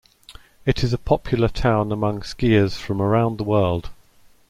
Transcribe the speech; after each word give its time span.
It 0.65 0.83
is 0.83 0.93
a 0.93 0.97
popular 0.97 1.47
town 1.47 1.91
among 1.91 2.21
skiers 2.21 2.75
from 2.75 2.99
around 2.99 3.37
the 3.37 3.43
world. 3.43 3.91